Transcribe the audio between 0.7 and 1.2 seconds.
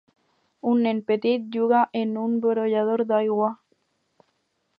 Un nen